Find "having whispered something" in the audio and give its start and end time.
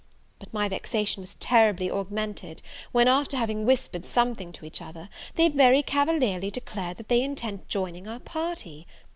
3.37-4.51